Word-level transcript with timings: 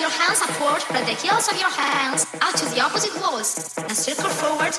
Your 0.00 0.08
hands 0.08 0.40
upward, 0.40 0.80
spread 0.80 1.06
the 1.06 1.12
heels 1.12 1.46
of 1.52 1.60
your 1.60 1.68
hands 1.68 2.24
out 2.40 2.56
to 2.56 2.64
the 2.74 2.80
opposite 2.80 3.14
walls, 3.20 3.74
and 3.76 3.92
circle 3.92 4.30
forward. 4.30 4.72